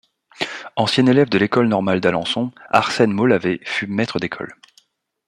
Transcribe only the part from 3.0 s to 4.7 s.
Maulavé fut maître d'école.